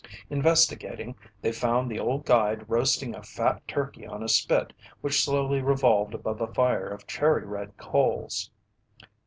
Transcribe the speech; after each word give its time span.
Investigating, 0.31 1.15
they 1.43 1.51
found 1.51 1.91
the 1.91 1.99
old 1.99 2.25
guide 2.25 2.67
roasting 2.67 3.13
a 3.13 3.21
fat 3.21 3.61
turkey 3.67 4.03
on 4.07 4.23
a 4.23 4.27
spit 4.27 4.73
which 5.01 5.23
slowly 5.23 5.61
revolved 5.61 6.15
above 6.15 6.41
a 6.41 6.51
fire 6.51 6.87
of 6.87 7.05
cherry 7.05 7.45
red 7.45 7.77
coals. 7.77 8.49